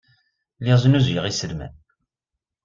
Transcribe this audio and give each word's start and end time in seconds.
Lliɣ 0.59 0.77
snuzuyeɣ 0.79 1.25
iselman. 1.27 1.73